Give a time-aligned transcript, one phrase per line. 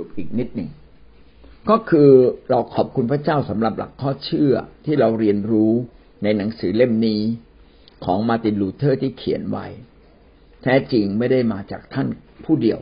[0.00, 0.70] รุปอีกนิดหนึ่ง
[1.70, 2.10] ก็คือ
[2.50, 4.52] เราขอบคุณพระเจ้าสำหรับหลักข้อเชื่อ
[4.84, 5.72] ที่เราเรียนรู้
[6.22, 7.20] ในหนังสือเล่มนี้
[8.04, 9.66] ของมาร์ตินลูเธอร์ที่เขียนไว้
[10.62, 12.08] แท้จริงไม่ได้มาจากท่าน
[12.44, 12.80] ผู้เดียว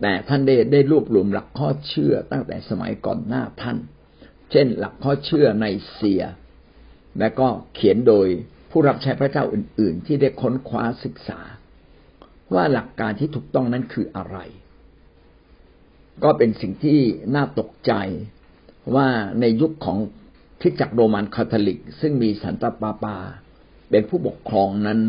[0.00, 3.78] แต่ท่านได้ได้รวบรวมหลักข้อเชื่อตั้งแต่สมัยก่อนหน้าท่าน
[4.50, 6.22] เช่น หลักข้อเชื่อไนเซีย
[7.18, 8.26] และก็เขียนโดย
[8.70, 11.40] ผู้รับใช้พระเจ้าอื่น ๆ ที่ได้ค้นคว้าศึกษา
[12.54, 14.38] ว่าหลักการที่ถูกต้องนั้นคืออะไร
[16.24, 17.00] ก็เป็นสิ่งที่
[17.34, 17.92] น่าตกใจ
[18.94, 19.08] ว่า
[19.40, 19.98] ในยุคของ
[20.60, 23.16] คริสตจักรโรมันคาทอลิก ซึ่งมีสันตปาปา
[23.90, 25.00] เป็นผู้ปกครองนั้น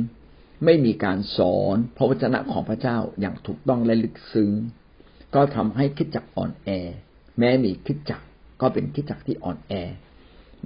[0.65, 4.51] ไม่มีการสอนพระวจนะของพระเจ้าอย่างถูกต้องและลึกซึ้ง
[5.35, 6.69] ก็ทำให้คริสตจักอ่อนแอ
[7.39, 8.21] แม้มีคริสตจัก
[8.61, 9.73] ก็เป็นคริสตจักที่อ่อนแอ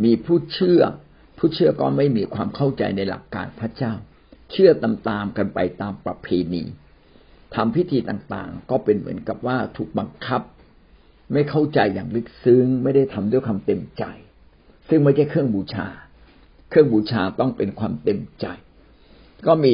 [0.04, 0.82] มีผู้เชื่อ
[1.38, 3.94] ผู้เชื่อก็ไม่มีความเข้าใจในหลักการพระเจ้า
[4.52, 6.64] เชื่อตามๆกันไปตามประเพณี
[7.56, 10.42] ทำพิธีต่างๆ ก็เป็นเหมือนกับว่าถูกบังคับ
[11.34, 14.04] ไม่เข้าใจอย่างลึกซึ้ง ไม่ได้ทำด้วยความเต็มใจ
[14.90, 15.88] ซึ่งไม่ใช่เครื่องบูชา
[16.70, 18.46] เครื่องบูชาต้องเป็นความเต็มใจ
[19.48, 19.74] ก็มี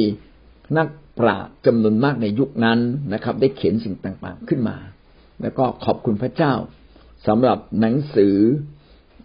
[0.78, 2.78] นักปราชญ์จำนวนมากในยุคนั้น
[3.12, 4.76] นะครับ ได้เขียนสิ่งต่างๆขึ้นมา
[5.40, 6.52] แล้วก็ขอบคุณพระเจ้า
[7.26, 8.36] สำหรับหนังสือ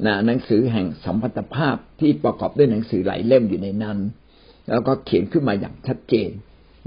[0.06, 3.98] นะหนังสือแห่งสัมพันธภาพที่ประกอบด้วยหนังสือหลายเล่มอยู่ในนั้น
[4.70, 6.30] แล้วก็เขียนขึ้นมาอย่างชัดเจน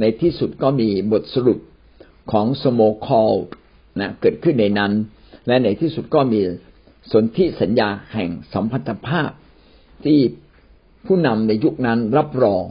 [0.01, 1.59] ในที่สุดก็มีบทสรุป
[2.33, 3.33] ของสโมคอล
[4.01, 4.93] นะเกิดขึ้นในนั้น
[5.47, 6.41] และในที่สุดก็มี
[7.13, 9.31] สนธิสัญญาแห่งสัมพันธภาพ
[10.05, 10.21] ที่
[11.07, 12.65] ผู้นำในยุคนั้นรับรอง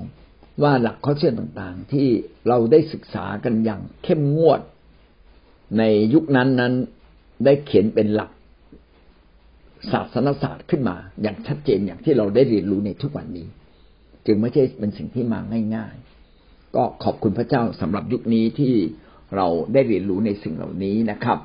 [0.63, 2.08] ว่าหลักข้อเชื่อต่างๆ ที่
[2.47, 4.61] เราได้ศึกษากันอย่างเข้มงวด
[5.78, 6.73] ในยุคนั้นนั้น
[7.45, 8.31] ได้เขียนเป็นหลัก
[9.91, 13.47] ศาสนศาสตร์ขึ้นมา อย่างชัดเจนอย่างที่เราได้เรียนรู้ในทุกวันนี้
[14.25, 15.39] จึงไม่ใช่เป็นสิ่งที่มา
[15.75, 15.95] ง่าย
[16.75, 18.73] ก็ขอบคุณพระเจ้าสำหรับยุคนี้ที่
[19.36, 21.39] เราได้เรียนรู้ในสิ่งเหล่านี้นะครับ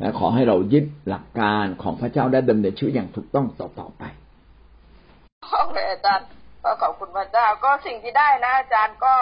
[0.00, 4.02] และขอให้เรายึดหลักการของพระเจ้าได้ดำเนินชีวิตอย่างถูกต้องต่อต่อไป
[5.50, 6.28] โอเคอาจารย์
[6.64, 9.14] ก็ขอบคุณพระเจ้าก็สิ่งที่ได้นะ อาจารย์ก็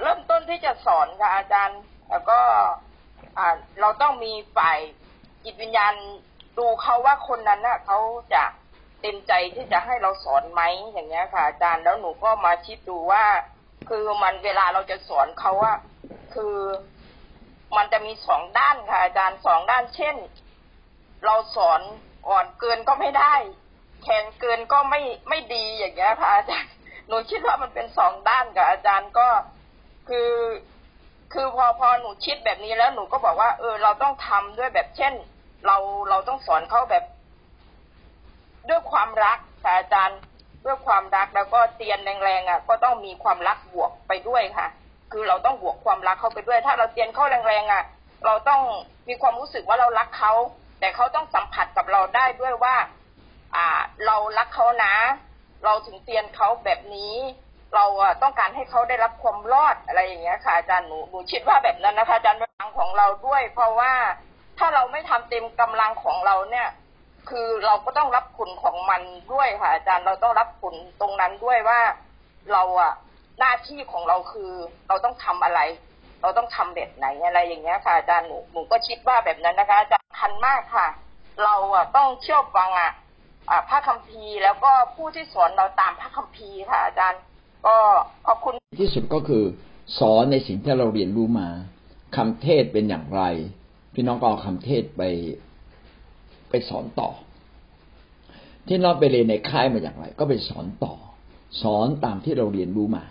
[0.00, 1.80] เริ่มต้นที่จะสอนค่ะอาจารย์
[2.10, 2.40] แล้วก็
[3.80, 4.78] เราต้องมีฝ่าย
[5.44, 5.94] จิตวิญญาณ
[6.58, 7.98] ดูเขาว่าคนนั้นน่ะเขา
[8.34, 8.44] จะ
[9.00, 13.24] เต็มใจที่จะให้เราสอนไหมอย่างเงี้ยค่ะอาจารย์แล้วหนูก็มาคิดดูว่า
[13.88, 15.74] คือมันเวลาเราจะสอนเขาว่า
[16.34, 16.56] คือ
[17.76, 20.16] มันจะมีสองด้านค่ะอาจารย์สองด้านเช่น
[21.24, 21.80] เราสอน
[22.28, 23.34] อ่อนเกินก็ไม่ได้
[24.02, 26.72] แข็งเกินก็ไม่ไม่ดีอย่างเงี้ยค่ะอาจารย์
[27.08, 29.28] หนูคิดว่ามันเป็นสองด้านกับอาจารย์ก็
[30.08, 30.30] คือ
[31.32, 35.14] คือพอพอหนูคิดแบบนี้แล้วหนูก็บอกว่า เออ เราต้องทำด้วยแบบเช่น
[35.66, 35.76] เรา
[36.10, 37.04] เราต้องสอนเขาแบบ
[38.68, 40.18] ด้วยความรักค่ะอาจารย์
[40.90, 44.68] ความรักแล้วก็เตียนแรงๆอะก็ต้องมีความรักบวกไปด้วยค่ะ
[45.12, 47.82] คือเราต้องบวกความรักเข้าไปด้วย ถ้าเราเตียนเข้าแรงๆอะ
[48.26, 48.60] เราต้อง
[49.08, 50.32] มีความรู้สึกว่าเรารักเขา
[50.80, 52.76] แต่เขาต้องสัมผัสกับเราได้ด้วยว่า
[53.56, 53.66] อ่า
[54.06, 54.94] เรารักเขานะ
[55.64, 57.14] เราถึงเตียนเขาแบบนี้
[57.74, 57.84] เรา
[58.22, 63.92] ต้องการให้เขาได้รับความรอดอะไรอย่างเงี้ยค่ะอาจารย์หนูหนูคิดว่าแบบนั้นนะคะอาจารย์เป็นของเราด้วย เพราะว่า
[64.58, 66.68] ถ้าเราไม่ทำเต็มกำลังของเราเนี่ย
[67.28, 71.80] คือเราก็ต้องรับผลของมันด้วยค่ะอาจารย์เราต้องรับผลตรงนั้นด้วยว่า
[72.52, 72.92] เราอะ
[73.38, 74.52] หน้าที่ของเราคือ
[74.88, 75.60] เราต้องทำอะไร
[76.22, 80.88] เราต้องทำแบบไหนอะไรอย่างเงี้ยค่ะอาจารย์หนูหนูก็คิดว่าแบบนั้นนะคะอาจารย์คันมากค่ะ
[81.44, 82.92] เราอะต้องเชื่อฟังอะ
[83.68, 87.20] พระคัมภีร์แล้วก็ผู้ที่สอนเราตามพระคัมภีร์ค่ะ อาจารย์
[87.66, 87.76] ก็
[88.26, 89.44] ขอบคุณที่สุดก็คือ
[89.98, 91.48] สอนในสิ่งที่เราเรียนรู้มา
[92.16, 93.22] คำเทศเป็นอย่างไร
[93.94, 95.02] พี่น้องก็เอาคำเทศไป
[96.50, 97.10] ไปสอนต่อ
[98.66, 100.94] ที่เราไปเรียนในค่ายมาอย่างไร ก็ไปสอนต่อ
[101.62, 103.04] สอนตามที่เราเรียนรู้มา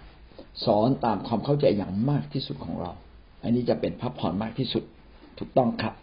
[0.65, 2.91] สอนตามความเข้าใจอย่างมากที่สุดของเรา
[3.43, 4.83] อันนี้จะเป็นพักผ่อนมากที่สุด
[5.37, 5.93] ถูกต้องครับ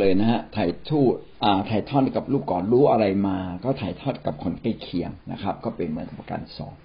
[0.00, 6.76] เลยนะฮะถ่ายทูตอ่าถ่ายทอดกับลูกก่อนรู้อะไรมา ก็ถ่ายทอดกับคนใกล้เคียงนะครับ ก็เป็นเหมือนการสอน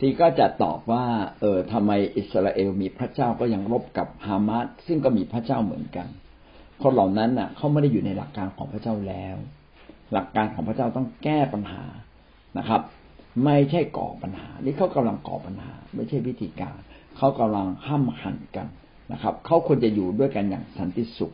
[0.00, 1.06] ที่ก็จะตอบว่า
[1.40, 6.06] เออทำไมอิสราเอลมีพระเจ้าก็ยังรบกับฮามาสซึ่งก็มีพระเจ้าเหมือนกัน
[6.82, 9.36] คนเหล่านั้นน่ะเขาไม่ได้อยู่ในหลักการของพระเจ้าแล้ว
[10.12, 11.84] หลักการของพระเจ้าต้องแก้ปัญหา
[12.58, 12.80] นะครับ
[13.44, 16.78] ไม่ใช่ก่อปัญหา นี่เขากำลังก่อปัญหา ไม่ใช่วิธีการ
[17.16, 18.66] เขากำลังห้ามหันกัน
[19.12, 21.32] นะครับเขาควรจะอยู่ด้วยกันอย่างสันติสุข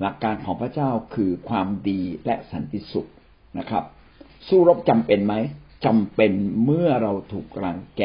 [0.00, 3.06] หลักการของพระเจ้าคือความดีและสันติสุข
[3.58, 3.84] นะครับ
[4.48, 5.34] สู้รบจำเป็นไหม
[5.86, 6.32] จำเป็น
[6.64, 8.02] เมื่อเราถูกรังแก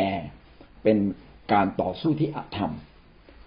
[0.83, 0.97] เป็น
[1.53, 2.71] การต่อสู้ที่อธรรม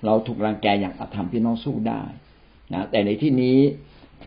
[0.07, 2.03] เราถูกรังแกอย่างอธรรมพี่น้องสู้ได้
[2.73, 3.57] นะแต่ในที่นี้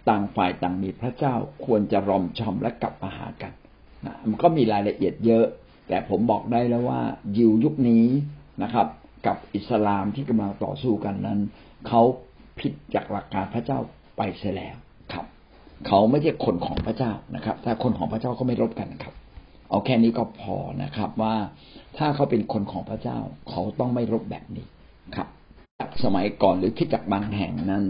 [0.10, 1.34] ต่างฝ่ายต่างมีพระเจ้า
[1.66, 3.52] ควรจะรอมชอมและกลับมาหากัน
[4.06, 5.46] นะมันก็มีรายละเอียดเยอะ
[5.88, 7.02] แต่ผมบอกได้แล้วว่า
[7.38, 8.06] ยิวยุคนี้
[8.64, 8.88] นะครับ
[9.28, 11.40] กับอิสลามที่กำลังต่อสู้กันนั้น
[11.88, 12.02] เขา
[12.60, 13.80] ผิดจากหลักการพระเจ้า
[14.18, 14.76] ไปเสียแล้ว
[15.14, 15.26] ครับ
[15.88, 19.14] เขาไม่ใช่คนของพระเจ้านะครับ ถ้าคนของพระเจ้าก็ไม่รบกันนะครับ
[19.70, 21.36] เอาแค่นี้ก็พอนะครับว่า
[21.98, 23.18] ถ้าเขาเป็นคนของพระเจ้า
[23.50, 24.66] เขาต้องไม่รบแบบนี้
[25.16, 25.28] ครับ
[26.04, 27.86] สมัยก่อนหรือคิดจักบางแห่งนั้น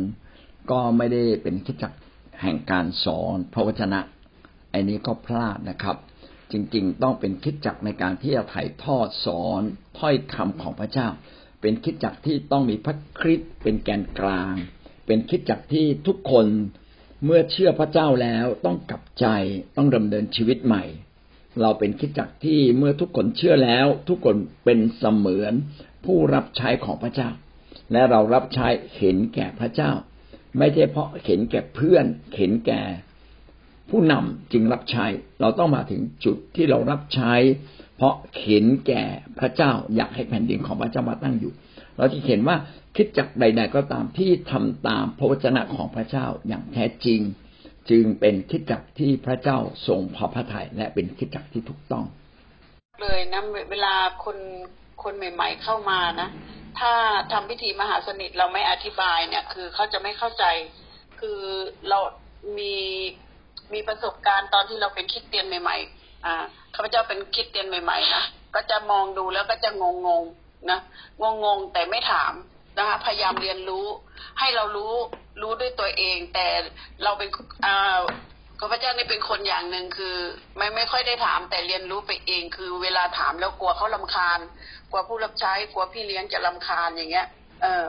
[0.71, 1.93] ก็ไม่ได้เป็นคิดจัก
[2.41, 3.99] แห่งการสอนพระวจนะ
[4.71, 5.97] ไอ้นี้ก็พลาดนะครับ
[6.51, 9.61] จริงๆ ต้องเป็นคิดจักในการที่จะถ่ายทอดสอน
[9.97, 11.07] ถ้อยคำของพระเจ้า
[11.61, 14.53] เป็นคิดจักที่ต้องมีพระคริสต์เป็นแกนกลาง
[15.05, 16.47] เป็นคิดจักที่ทุกคน
[17.25, 19.25] เมื่อเชื่อพระเจ้าแล้วต้องกลับใจ
[19.77, 20.83] ต้องดำเนินชีวิตใหม่
[21.61, 24.35] เราเป็นคิดจักที่เมื่อทุกคนเชื่อแล้ว ทุกคน
[24.65, 25.53] เป็นเสมือน
[26.05, 27.29] ผู้รับใช้ของพระเจ้า
[27.91, 28.67] และเรารับใช้
[28.97, 29.91] เห็นแก่พระเจ้า
[30.57, 32.05] ไม่ใช่เพราะเห็นแก่เพื่อน
[32.37, 32.81] เห็นแก่
[33.89, 35.05] ผู้นำจึงรับใช้
[35.41, 37.33] เราต้องมาถึงจุดที่เรารับใช้
[37.97, 39.03] เพราะเห็นแก่
[39.39, 41.53] พระเจ้าอยากให้แผ่นดินของพระเจ้ามาตั้งอยู่
[41.97, 42.57] เราจะเห็นว่า
[42.95, 47.19] คิดจักใดๆก็ตามที่ทำตามพระวจนะของพระเจ้าอย่างแท้จริง
[47.89, 49.57] จึงเป็นคิดจักที่พระเจ้า
[49.87, 52.05] ทรงพอพระทัยและเป็นคิดจักที่ถูกต้อง
[53.01, 53.41] เลยนะ
[53.71, 53.93] เวลา
[54.23, 54.37] คน
[55.07, 56.29] คนใหม่ ๆ เข้ามานะ
[56.79, 56.91] ถ้า
[57.31, 60.43] ทำพิธีมหาสนิทเราไม่อธิบายเนี่ย คือเขาจะไม่เข้าใจ
[61.19, 61.39] คือ
[61.89, 61.99] เรา
[62.57, 62.75] มี
[63.73, 66.43] มีประสบการณ์ตอนที่เราเป็นคิดเตียนใหม่ ๆ อ่า
[66.75, 68.23] ข้าพเจ้าเป็นคิดเตียนใหม่ ๆ นะ
[68.55, 70.79] ก็จะมองดูแล้วก็จะงงงๆนะ
[71.21, 72.33] งงงแต่ไม่ถาม
[72.77, 73.85] นะคะ พยายามเรียนรู้
[74.39, 74.93] ให้เรารู้
[75.41, 76.47] รู้ด้วยตัวเอง แต่
[77.03, 77.29] เราเป็น
[77.65, 77.99] อ่า
[78.59, 80.15] ข้าพเจ้านี่เป็นคนอย่างหนึ่งคือ
[80.57, 84.39] ไม่ไม่ค่อยได้ถามแต่เรียนรู้ไปเองคือเวลาถามแล้วกลัวเขาลาคาญ
[84.89, 87.27] กลัวผู้รับใช้กลัวพี่เลี้ยงจะลาคาญอย่างเงี้ย
[87.61, 87.85] เออ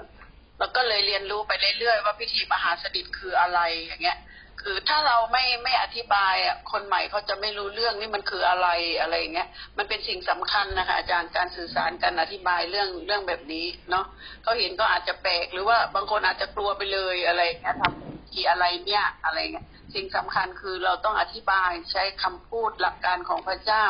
[0.58, 4.18] แล้วก็เลยเรียนรู้ไปเรื่อยๆว่าพิธีมหาสนิทคืออะไรอย่างเงี้ย
[4.62, 8.68] คือถ้าเราไม่ไม่อธิบายอะคนใหม่เขาจะไม่รู้เรื่องนี่มันคืออะไร
[9.00, 9.48] อะไรเงี้ย
[9.78, 14.04] มันเป็นสิ่งสำคัญนะคะอาจารย์การสื่อสารการอธิบายเรื่องเรื่องแบบนี้เนาะ
[14.42, 23.84] เขาเห็นก็อาจจะแปลกหรือว่าบางคนอาจจะกลัวไปเลยอะไรเงี้ยทำ กี่อะไรเนี่ยอะไรเงี้ยสิ่งสำคัญคือเราต้องอธิบายใช้คำพูดหลักการของพระเจ้า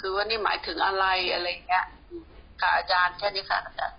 [0.00, 1.84] คือว่านี่หมายถึงอะไรอะไรเงี้ย
[2.60, 3.98] ค่ะอาจารย์แค่นี้ค่ะอาจารย์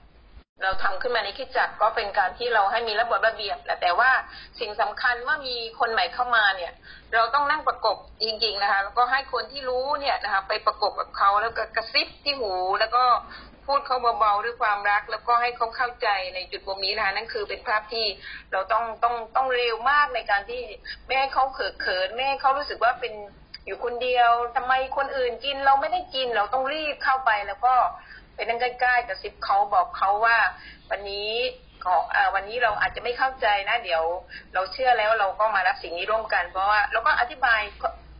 [0.64, 4.12] เราทำขึ้นมาในคิดจักก็เป็นการที่เราให้มีระบบระเบียบแหละแต่ว่า
[4.60, 6.72] สิ่งสำคัญเมื่อมีคนใหม่เข้ามาเนี่ย
[7.14, 13.04] เราต้องนั่งประกบจริง ๆ นะคะ แล้วก็ให้คนที่รู้เนี่ยนะคะ ไปประกบกับเขาแล้วก็กระซิบที่หูแล้วก็
[13.66, 18.06] พูดเขาเบาๆด้วยความรัก แล้วก็ให้เขาเข้าใจในจุดตรงนี้นะคะนั่นคือเป็นภาพที่
[18.52, 20.62] เราต้องต้องต้องเร็วมากในการที่
[21.06, 23.14] ไม่ให้เขาเขินเขินไม่ให้เขารู้สึกว่าเป็น
[23.66, 27.74] อยู่คนเดียวทำไมคนอื่นกินเราไม่ได้กินเราต้องรีบเข้าไปแล้วก็
[28.36, 30.38] ไปนั่งใกล้ๆกับซิบเขาบอกเขาว่า
[30.90, 31.30] วันนี้
[31.86, 34.04] ขออวันนี้เราอาจจะไม่เข้าใจนะ เดี๋ยว
[34.54, 37.62] เราเชื่อแล้วเราก็มารับสิ่งนี้ร่วมกัน เพราะว่าเราก็อธิบาย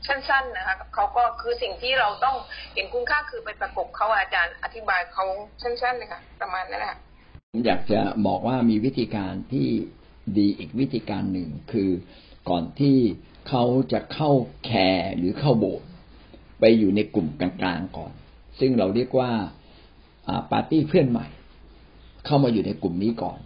[0.08, 2.36] สั้น ๆนะคะเขาก็คือสิ่งที่เราต้อง
[2.76, 5.26] เห็นคุณค่าคือไปประกบเขาอาจารย์ อธิบายเขา
[5.64, 6.98] สั้นๆเลยค่ะประมาณนั้นแหละ
[7.52, 9.70] ผมอยากจะบอกว่ามีวิธีการที่
[10.38, 11.90] ดีอีกวิธีการหนึ่งคือ
[12.50, 12.98] ก่อนที่
[13.50, 14.32] เขาจะเข้า
[14.66, 15.88] แคร์หรือเข้าโบสถ์
[16.60, 18.12] ไปอยู่ในกลุ่มกลางๆก่อน
[18.60, 19.32] ซึ่งเราเรียกว่า
[20.52, 21.28] ปาร์ตี้เพื่อนใหม่
[22.26, 23.40] เข้ามาอยู่ในกลุ่มนี้ก่อน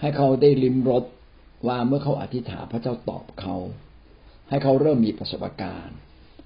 [0.00, 1.04] ให้เขาได้ลิมรส
[1.66, 3.56] ว่าเมื่อเขาอธิษฐานพระเจ้าตอบเขา
[4.48, 5.96] ให้เขาเริ่มมีประสบการณ์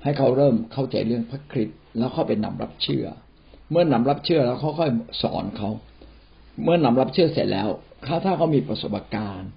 [0.03, 3.07] ให้เขาเริ่มเข้าใจเรื่องพระคริสต์แล้วเข้าไปนำรับเชื่อ
[3.71, 4.91] เมื่อนำรับเชื่อแล้วเขาค่อย
[5.23, 5.71] สอนเขา
[6.63, 7.69] เมื่อนำรับเชื่อเสร็จแล้ว
[8.07, 9.51] ถ้าถ้าเขามีประสบการณ์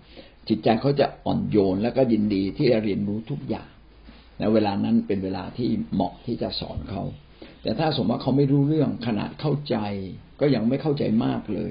[0.48, 3.70] จิตใจเขาจะอ่อนโยนและก็ยินดีที่จะเรียนรู้ทุกอย่าง
[4.40, 7.04] ในเวลานั้นเป็นเวลาที่เหมาะที่จะสอนเขา
[7.62, 9.76] แต่ถ้าสมมติว่าเขาไม่รู้เรื่องขนาดเข้าใจ
[10.40, 11.70] ก็ยังไม่เข้าใจมากเลย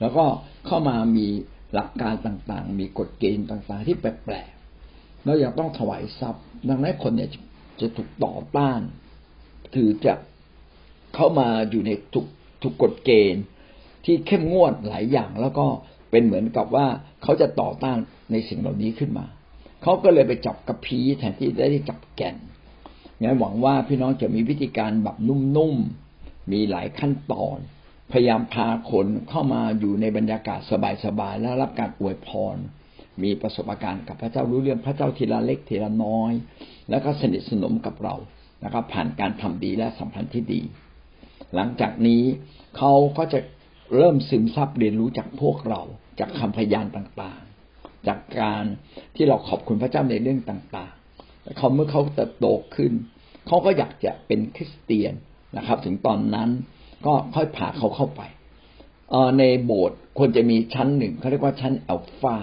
[0.00, 0.24] แล้วก็
[0.66, 1.26] เข้ามามี
[1.74, 7.30] หลักการต่างๆ มีกฎเกณฑ์ต่างๆ ที่แปลกๆแล้วยังต้องถวายทรัพย์ ดังนั้นคนเนี่ย
[7.80, 8.80] จะถูกต่อต้าน
[9.74, 10.14] คือจะ
[11.14, 12.26] เข้ามาอยู่ในถูก
[12.62, 13.42] ถูกกฎเกณฑ์
[14.04, 15.66] ที่เข้มงวดหลายอย่าง แล้วก็
[16.10, 16.86] เป็นเหมือนกับว่า
[17.22, 17.98] เขาจะต่อต้าน
[18.30, 19.26] ในสิ่งเหล่านี้ขึ้นมา
[19.82, 22.36] เขาก็เลยไปจับกระพี้แทนที่ได้จับแก่น
[23.22, 27.58] งั้นหวังว่าพี่น้องจะมีวิธีการแบบนุ่มๆ มีหลายขั้นตอน
[28.12, 30.60] พยายามพาคนเข้ามาอยู่ในบรรยากาศ
[31.04, 32.56] สบายๆ และรับการอวยพร
[33.22, 36.32] มีประสบการณ์กับพระเจ้ารู้เรื่องพระเจ้าทีละเล็กทีละน้อย
[36.90, 38.14] แล้วก็สนิทสนมกับเรา
[38.64, 40.60] นะครับผ่านการทำดีและสัมพันธ์ที่ดี
[41.54, 42.22] หลังจากนี้
[42.76, 43.38] เขาก็จะ
[43.96, 45.82] เริ่มซึมซับเรียนรู้จากพวกเรา
[46.20, 48.64] จากคำพยานต่างๆ จากการ
[49.16, 50.94] ที่เราขอบคุณพระเจ้าในเรื่องต่าง
[51.56, 52.92] เขาเมื่อเขาเติบโตขึ้น
[53.46, 55.12] เขาก็อยากจะเป็นคริสเตียน
[55.56, 56.50] นะครับ ถึงตอนนั้น
[57.06, 58.22] ก็ค่อยพาเขาเข้าไป
[59.38, 62.36] ในโบสถ์ควรจะมีชั้นหนึ่งเขาเรียกว่าชั้นอัลฟา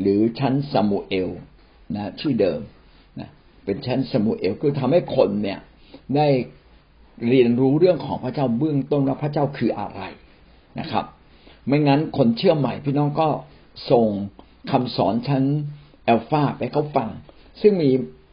[0.00, 1.30] หรือชั้นซามูเอล
[1.94, 2.60] นะชื่อเดิม
[3.20, 3.28] นะ
[3.64, 5.58] เป็นชั้นซามูเอลคือทำให้คนเนี่ย
[6.16, 6.28] ได้
[7.28, 10.00] เรียนรู้เรื่องของพระเจ้าเบื้องต้นว่าพระเจ้าคืออะไร
[10.80, 11.04] นะครับ
[11.66, 13.28] ไม่งั้นคนเชื่อใหม่ พี่น้องก็
[13.90, 14.06] ส่ง
[14.70, 15.44] คำสอนชั้น
[16.04, 17.08] แอลฟาไปเขาฟัง
[17.60, 17.90] ซึ่งมี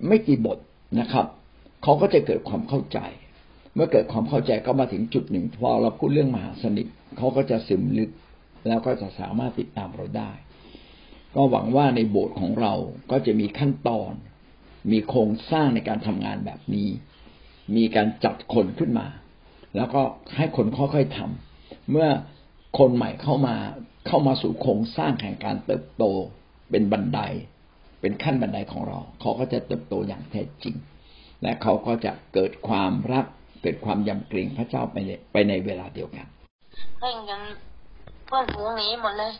[0.07, 0.57] ไม่กี่บท
[0.99, 1.25] นะครับ
[1.83, 2.99] เขาก็จะเกิดความเข้าใจ
[3.75, 8.11] เมื่อเกิดความเข้าใจก็มาถึงจุดหนึ่งพอเราพูดเรื่องมหาสนิทเขาก็จะซึมลึก
[8.67, 10.31] แล้วก็จะสามารถติดตามเราได้
[11.35, 12.73] ก็หวังว่าในโบสถ์ของเรา
[13.11, 14.11] ก็จะมีขั้นตอน
[14.91, 16.89] มีโครงสร้างในการทำงานแบบนี้
[17.75, 19.07] มีการจัดคนขึ้นมา
[19.75, 20.01] แล้วก็
[20.35, 22.09] ให้คนค่อยๆทำเมื่อ
[22.77, 23.55] คนใหม่เข้ามา
[24.07, 26.03] เข้ามาสู่โครงสร้างแห่งการเติบโต
[26.71, 27.19] เป็นบันได
[28.01, 30.75] เป็นขั้นบันไดของเรา เขาก็จะเติบโตอย่างแท้จริง
[31.41, 33.25] และเขาก็จะเกิดความรัก
[33.61, 36.27] เกิดความยำเกรงพระเจ้าไปในไปในเวลาเดียวกัน
[36.99, 37.41] เพ่งกัน
[38.27, 39.33] เพื่อนฝูงนี้หมดเลย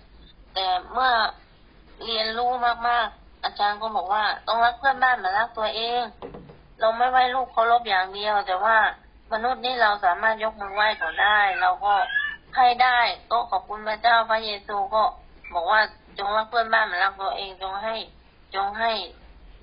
[0.53, 1.12] แต่เมื่อ
[2.06, 2.51] เรียนรู้
[2.88, 6.01] มากๆ อาจารย์ก็บอกว่าต้องรักเพื่อนบ้านเหมือนรักตัวเอง
[6.80, 8.77] เราไม่ไหว้ลูกเคารพอย่างเดียว แต่ว่า
[9.32, 11.94] มนุษย์นี่เราสามารถยกมือไหว้เขาได้ เราก็
[12.56, 13.00] ให้ได้
[13.32, 15.03] ก็ขอบคุณพระเจ้าพระเยซูก็
[15.53, 15.80] บอกว่า
[16.18, 17.96] จงรักเพื่อนบ้านเหมือนรักตัวเองจงให้
[18.55, 18.91] จงให้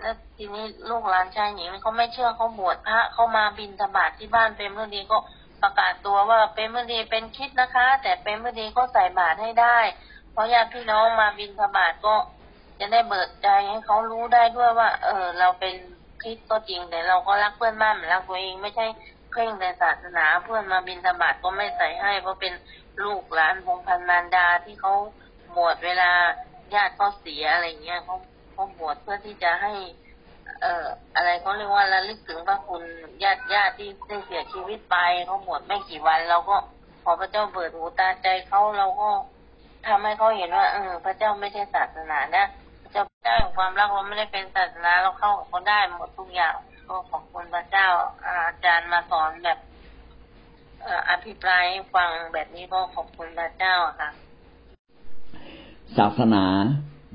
[0.00, 5.18] แล้วทีนี้ลูกหลานชายหญิงเขาไม่เชื่อเขาบวชพระเขามาบินธบาตที่บ้านเป็นเมื่อดีก็
[5.62, 9.78] ประกาศตัวว่าเป็นเมื่อดีเป็นคิดนะคะ แต่เป็นเมื่อดีก็ใส่บาตรให้ได้
[10.32, 12.14] เพราะญาติพี่น้องมาบินธบาตก็
[12.80, 15.74] จะได้เบิดใจให้เขารู้ได้ด้วยว่า เออ เราเป็น
[16.20, 18.86] คริสก็จริง แต่เราก็รักเพื่อนบ้านเหมือนรักตัวเองไม่ใช่
[19.32, 22.52] เคร่งในศาสนาเพื่อนมาบินธบาตก็ไม่ใส่ให้ เพราะเป็น
[23.04, 24.92] ลูกหลานพงพันมารดาที่เขา
[25.56, 26.10] บวชเวลา
[26.74, 28.16] ญาติเขาเสียอะไรเงี้ยเขา
[28.58, 29.72] เขาบวชเพื่อที่จะให้
[30.60, 32.82] เอ่อ อะไรเขาเรียกว่าระลึกถึงพระคุณ
[33.22, 34.96] ญาติญาติที่ได้เสียชีวิตไป
[35.26, 36.56] เขาบวชไม่กี่วันเราก็
[37.02, 39.08] ขอพระเจ้าเปิดหูตาใจเขาเราก็
[39.86, 42.46] ทำให้เขาเห็นว่าเออพระเจ้าไม่ใช่ศาสนานะ
[42.82, 46.54] พระเจ้าได้ความรักเราไม่ได้เป็นศาสนาเราเข้าเขาได้หมดทุกอย่าง
[46.88, 47.88] ก็ขอบคุณพระเจ้า
[48.48, 49.58] อาจารย์มาสอนแบบ
[51.10, 54.10] อภิปรายฟังแบบนี้ก็ขอบคุณพระเจ้าค่ะ
[55.96, 56.44] ศาสนา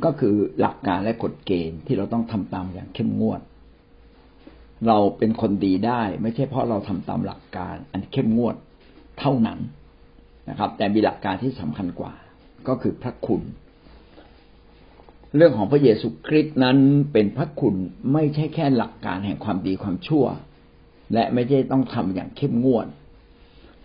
[0.03, 3.41] ก็คือหลักการและกฎเกณฑ์ที่เราต้องทำตามอย่างเข้มงวด
[4.87, 8.55] เราเป็นคนดีได้ ไม่ใช่เพราะเราทำตามหลักการ อันเข้มงวด
[9.19, 9.59] เท่านั้น
[10.49, 12.13] นะครับ แต่มีหลักการที่สำคัญกว่า
[12.67, 13.41] ก็คือพระคุณ
[15.35, 16.77] เรื่องของพระเยซูคริสต์นั้น
[17.13, 17.75] เป็นพระคุณ
[18.13, 20.25] ไม่ใช่แค่หลักการแห่งความดีความชั่ว
[21.13, 22.87] และไม่ใช่ต้องทำอย่างเข้มงวด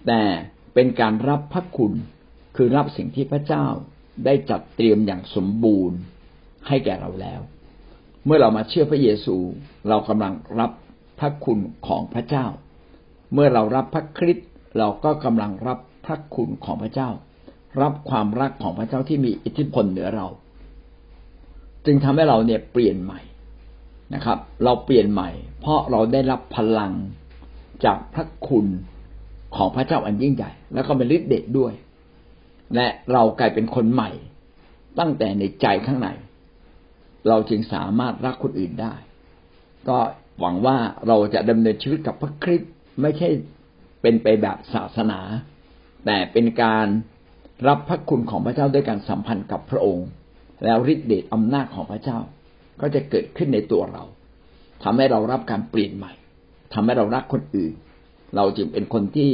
[0.07, 0.23] แต่
[0.75, 1.93] เป็นการรับพระคุณ
[2.57, 3.67] คือรับสิ่งที่พระเจ้า
[4.25, 5.99] ได้จัดเตรียมอย่างสมบูรณ์
[6.69, 7.41] ให้แก่เราแล้ว
[8.25, 9.37] เมื่อเรามาเชื่อพระเยซู
[9.89, 10.71] เรากำลังรับ
[11.19, 12.47] พระคุณของพระเจ้า
[13.33, 14.49] เมื่อเรารับพระคริสต์
[14.79, 17.09] เราก็กำลังรับพระคุณของพระเจ้า
[17.83, 20.27] รับความรักของพระเจ้าที่มีอิทธิพลเหนือเรา
[21.87, 23.21] จึงทำให้เราเนี่ยเปลี่ยนใหม่
[24.15, 26.93] นะครับ เราเปลี่ยนใหม่ เพราะเราได้รับพลัง
[27.85, 28.67] จากพระคุณ
[29.57, 31.73] ของพระเจ้าอันยิ่งใหญ่ แล้วก็เป็นฤทธิ์เดชด้วย
[32.75, 34.11] และเรากลายเป็นคนใหม่
[34.99, 36.09] ตั้งแต่ในใจข้างใน
[37.29, 38.95] เราจึงสามารถรักคนอื่นได้
[39.89, 39.99] ก็
[40.41, 40.77] หวังว่า
[41.09, 42.73] เราจะดำเนินชีวิตกับพระคริสต์
[43.03, 43.29] ไม่ใช่
[44.03, 45.21] เป็นไปแบบศาสนา
[46.07, 46.87] แต่เป็นการ
[47.69, 50.09] รับพระคุณของพระเจ้าด้วยการสัมพันธ์กับพระองค์
[50.65, 52.19] แล้วฤทธิเดชอำนาจของพระเจ้า
[52.81, 54.05] ก็จะเกิดขึ้นในตัวเรา
[54.83, 56.13] ทำให้เรารับการเปลี่ยนใหม่
[56.75, 57.73] ทำให้เรารักคนอื่น
[58.37, 59.31] เราจึงเป็นคนที่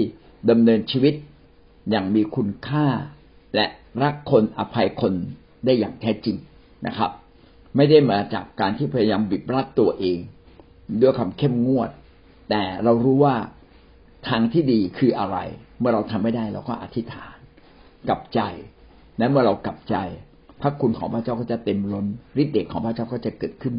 [0.51, 1.15] ดำเนินชีวิต
[1.91, 2.87] อย่างมีคุณค่า
[4.03, 5.13] รักคนอภัยคน
[5.65, 6.37] ได้อย่างแท้จริง
[6.87, 7.11] นะครับ
[7.77, 10.19] ไม่ได้มาจากการที่พยายามบิดรัดตัวเอง
[11.01, 11.91] ด้วยคำเข้มงวด
[12.51, 13.37] แต่เรารู้ว่า
[14.29, 15.37] ทางที่ดีคืออะไร
[15.79, 17.37] เมื่อเราทำไม่ได้เราก็อธิษฐาน
[18.09, 18.41] กับใจ
[19.19, 19.97] และเมื่อเรากลับใจ
[20.61, 22.07] พระคุณของพระเจ้าก็จะเต็มล้น
[22.43, 23.75] ฤทธิ์เดชของพระเจ้าก็จะเกิดขึ้น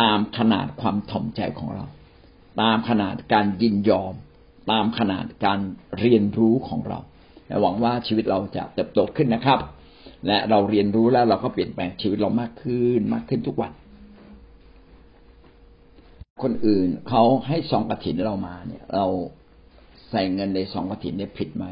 [0.00, 1.84] ตามขนาดความถ่อมใจของเรา
[2.62, 4.14] ตามขนาดการยินยอม
[4.70, 5.60] ตามขนาดการ
[5.98, 6.98] เรียนรู้ของเรา
[7.62, 9.58] หวังว่าชีวิตเราจะเติบโตขึ้นนะครับ
[10.26, 13.72] และเราเรียนรู้แล้วเราก็เปลี่ยนแปลงชีวิตเรามากขึ้นมากขึ้นทุกวัน
[16.42, 19.06] คนอื่นเขาให้ซองกระถินเรามาเนี่ย เรา
[20.10, 21.64] ใส่เงินในซองกระถินได้ผิดไหม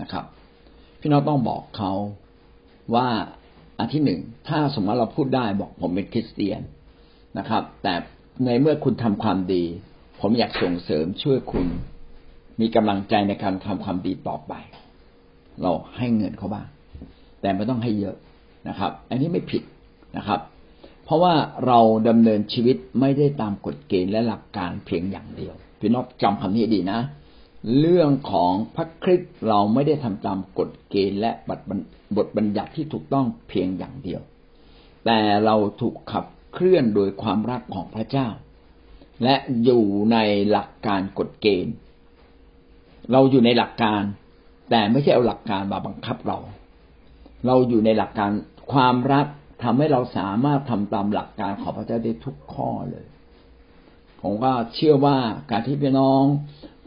[0.00, 0.24] นะครับ
[1.00, 1.92] พี่น้องต้องบอกเขา
[2.94, 3.08] ว่า
[3.78, 6.60] อันที่หนึ่งถ้าสมมติเราพูดได้บอกผมเป็นคริสเตียน
[7.38, 7.94] นะครับ แต่
[8.44, 9.64] ในเมื่อคุณทำความดี
[10.20, 11.66] ผมอยากส่งเสริมช่วยคุณ
[12.60, 14.52] มีกำลังใจในการทำความดีต่อไป
[15.62, 16.66] เราให้เงินเขาบ้าง
[17.40, 18.16] แต่ไม่ต้องให้เยอะ
[18.68, 19.62] นะครับ อันนี้ไม่ผิด
[20.16, 20.40] นะครับ
[21.04, 21.34] เพราะว่า
[21.66, 21.78] เรา
[22.08, 27.00] ดำเนินชีวิตไม่ได้ตามกฎเกณฑ์และหลักการเพียงอย่างเดียวพี่น้องจำคำนี้ดีนะ
[27.78, 31.30] เรื่องของพระคริสต์เราไม่ได้ทำตามกฎเกณฑ์และ
[32.16, 34.20] บทบัญญัติที่ถูกต้องเพียงอย่างเดียว
[35.04, 38.28] แต่เราถูกขับเคลื่อนโดยความรักของพระเจ้า
[39.24, 40.18] และอยู่ใน
[40.50, 41.74] หลักการกฎเกณฑ์
[43.12, 44.02] เราอยู่ในหลักการ
[44.74, 46.38] แต่ไม่ใช่เอาหลักการมาบังคับเรา
[47.46, 48.30] เราอยู่ในหลักการ
[48.72, 49.26] ความรัก
[49.62, 53.06] ทำให้เราสามารถทำตามหลักการของพระเจ้าได้ทุกข้อเลย
[54.22, 55.16] ผมก็เชื่อว่า
[55.50, 56.22] การที่พี่น้อง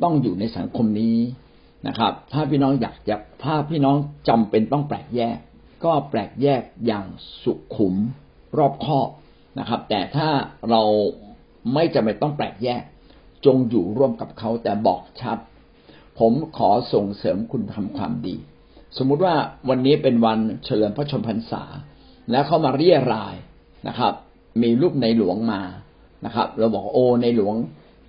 [0.04, 1.18] ต้องอยู่ในสังคมนี้
[1.88, 3.96] นะครับ ถ้าพี่น้องอยากจะถ้าพี่น้อง
[4.30, 5.38] จำเป็นต้องแปลกแยก
[5.86, 7.06] ก็แปลกแยกอย่าง
[7.44, 7.96] สุขุม
[8.58, 9.10] รอบคอบ
[9.60, 10.30] นะครับ แต่ถ้า
[10.70, 10.82] เรา
[11.74, 12.84] ไม่จำเป็นต้องแปลกแยก
[13.46, 15.38] จงอยู่ร่วมกับเขาแต่บอกชัด
[16.20, 18.36] ผมขอส่งเสริมคุณทำความดี
[18.98, 19.36] สมมุติว่า
[19.70, 21.64] วันนี้เป็นวันเฉลิมพระชนมพรรษา
[22.32, 23.36] แล้วเขามาเรียราย
[23.88, 24.14] นะครับ
[24.62, 25.62] มีรูปในหลวงมา
[26.26, 27.56] นะครับ เราบอกโอ้ในหลวง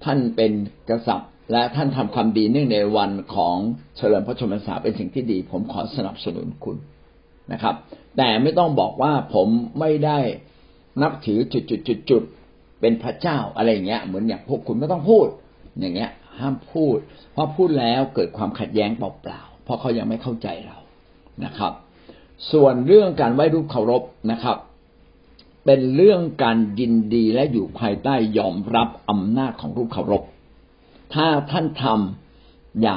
[0.04, 0.52] ท่านเป็น
[0.90, 3.56] กษัตริย์ และท่านทำความดีเนื่องในวันของ
[3.96, 6.76] เฉลิมพระชนมพรรษาเป็นสิ่งที่ดี ผมขอสนับสนุนคุณ
[7.52, 7.74] นะครับ
[8.16, 9.48] แต่ไม่ต้องบอกว่าผม
[9.80, 10.18] ไม่ได้
[11.02, 12.22] นับถือจุดจุดจุดจุด
[12.80, 15.26] เป็นพระเจ้าอะไรเงี้ย เหมือนอย่างพวกคุณไม่ต้องพูด
[15.80, 16.98] อย่างเงี้ย ห้ามพูด
[17.32, 20.78] เพราะพูดแล้วเกิดความขัดแย้งเปล่าๆเพราะเขายังไม่เข้าใจเรา
[21.44, 21.72] นะครับ
[22.52, 24.56] ส่วนเรื่องการไหว้รูปเคารพนะครับ
[25.64, 30.22] เป็นเรื่องการยินดีและอยู่ภายใต้ยอมรับอำนาจของรูปเคารพ
[31.14, 32.96] ถ้าท่านทำอย่า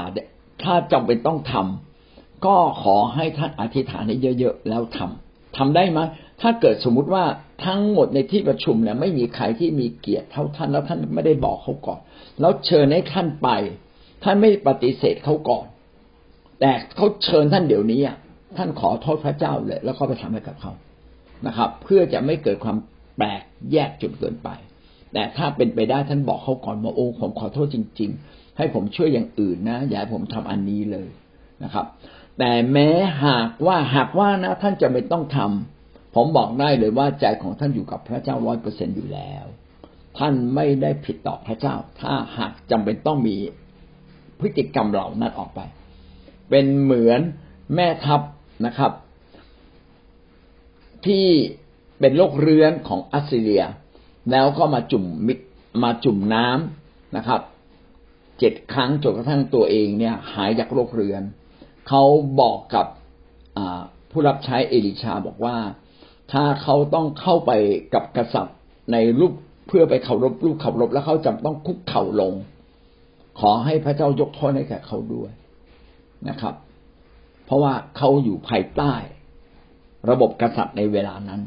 [0.63, 5.99] ถ้าจำเป็นต้องทำก็ขอให้ท่านอธิษฐานให้เยอะๆแล้วทำทำได้ไหม
[6.41, 7.23] ถ้าเกิดสมมุติว่า
[7.65, 11.99] ทั้งหมดในที่ประชุมเนี่ยไม่มีใครที่มีเกียรติเท่าท่านแล้วท่านไม่ได้บอกเขาก่อน
[12.39, 13.49] แล้วเชิญให้ท่านไป
[14.23, 15.65] ท่านไม่ปฏิเสธเขาก่อน
[16.59, 18.17] แต่เขาเชิญท่านเดี๋ยวนี้อะ
[18.57, 20.71] ท่านขอโทษพระเจ้าเลย แล้วก็ไปทำให้กับเขา
[21.47, 22.77] นะครับ เพื่อจะไม่เกิดความ
[23.17, 24.49] แปลกแยกจนเกินไป
[25.13, 31.09] แต่ถ้าเป็นไปได้ท่านบอกเขาก่อนว่าโอ้ผมขอโทษจริง ๆ ให้ผมช่วยอย่างอื่นนะอย่าให้ผมทำอันนี้เลย
[31.63, 31.85] นะครับ
[32.39, 32.89] แต่แม้
[33.25, 35.78] หากว่าหากว่านะท่านจะไม่ต้องทำ
[36.15, 39.45] ผมบอกได้เลยว่าใจของท่านอยู่กับพระเจ้าร้อยเปอร์เซ็นอยู่แล้ว
[40.17, 43.35] ท่านไม่ได้ผิดต่อพระเจ้า ถ้าหากจำเป็นต้องมี
[44.39, 45.59] พฤติกรรมเหล่านั้นออกไป
[46.49, 47.21] เป็นเหมือน
[47.75, 48.21] แม่ทัพ
[48.65, 48.91] นะครับ
[51.05, 51.27] ที่
[51.99, 53.63] เป็นโรคเรื้อนของอัสซีเรีย
[54.31, 55.33] แล้วก็มาจุ่มมิ
[55.83, 57.41] มาจุ่มน้ำนะครับ
[58.39, 61.23] เจ็ดครั้งจนกระทั่งตัวเองเนี่ย หายจากโรคเรื้อน
[61.87, 62.03] เขา
[62.41, 62.87] บอกกับ
[64.11, 65.57] ผู้รับใช้เอลิชาบอกว่า
[66.31, 67.51] ถ้าเขาต้องเข้าไป
[67.93, 68.57] กับกษัตริย์
[68.91, 69.33] ในรูป
[69.67, 72.33] เพื่อไปเคารพรูปเคารพแล้วเขาจำต้องคุกเข่าลง
[73.39, 75.31] ขอให้พระเจ้ายกโทษให้แก่เขาด้วย
[76.29, 76.55] นะครับ
[77.45, 78.93] เพราะว่าเขาอยู่ภายใต้
[80.09, 81.41] ระบบกษัตริย์ในเวลานั้น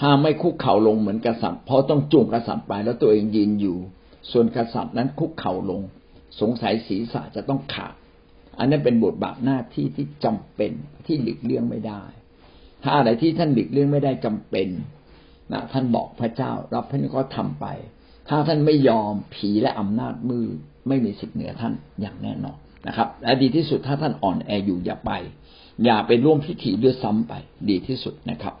[0.00, 3.76] ถ้าไม่คุกเข่าลงเหมือนกษัตริย์เพราะต้องจูงกษัตริย์ไปแล้วตัวเองยืนอยู่
[4.30, 5.82] ส่วนกษัตริย์นั้นคุกเข่าลง
[6.40, 7.94] สงสัยศีรษะจะต้องขาด
[8.58, 10.72] อันนั้นเป็นบทบาทหน้าที่ที่จำเป็น
[11.06, 12.02] ที่หลีกเลี่ยงไม่ได้
[12.82, 14.68] ถ้าอะไรที่ท่านหลีกเลี่ยงไม่ได้จำเป็น
[15.52, 17.66] นะท่านบอกพระเจ้ารับท่านก็ทำไป
[18.28, 20.46] ถ้าท่านไม่ยอมผีและอำนาจมือ
[20.88, 25.12] ไม่มีสิทธิ์เหนือท่านอย่างแน่นอนนะครับและดีที่สุดถ้าท่านอ่อนแออยู่อย่าไป
[25.84, 27.32] อย่าไปร่วมพิธีด้วยซ้ำไป
[27.68, 28.54] ดีที่สุดนะครับ